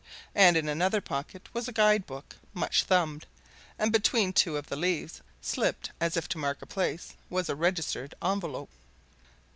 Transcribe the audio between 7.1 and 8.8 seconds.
was a registered envelope.